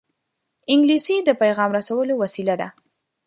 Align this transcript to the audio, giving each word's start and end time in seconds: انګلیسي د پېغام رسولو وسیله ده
انګلیسي 0.71 1.15
د 1.23 1.29
پېغام 1.41 1.69
رسولو 1.77 2.13
وسیله 2.21 2.55
ده 2.61 2.67